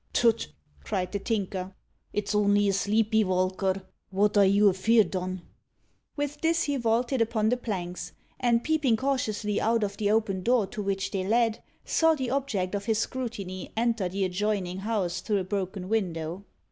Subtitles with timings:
[0.13, 0.47] "Tut!"
[0.83, 1.75] cried the Tinker;
[2.11, 3.83] "it's only a sleepy valker.
[4.11, 5.43] Wot are you afeerd on?"
[6.15, 10.65] With this he vaulted upon the planks, and peeping cautiously out of the open door
[10.65, 15.37] to which they led, saw the object of his scrutiny enter the adjoining house through
[15.37, 16.45] a broken window.